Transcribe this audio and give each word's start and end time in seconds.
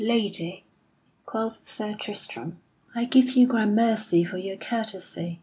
"Lady," 0.03 0.63
quoth 1.27 1.67
Sir 1.67 1.93
Tristram, 1.93 2.57
"I 2.95 3.05
give 3.05 3.33
you 3.35 3.45
gramercy 3.45 4.23
for 4.23 4.39
your 4.39 4.57
courtesy. 4.57 5.39